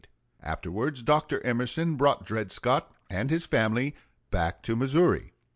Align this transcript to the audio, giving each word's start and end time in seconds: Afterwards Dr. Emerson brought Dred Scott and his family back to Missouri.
Afterwards 0.41 1.03
Dr. 1.03 1.41
Emerson 1.45 1.95
brought 1.95 2.25
Dred 2.25 2.51
Scott 2.51 2.91
and 3.11 3.29
his 3.29 3.45
family 3.45 3.93
back 4.31 4.63
to 4.63 4.75
Missouri. 4.75 5.33